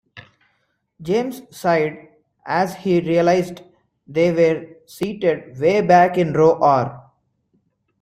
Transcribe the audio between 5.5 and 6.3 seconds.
way back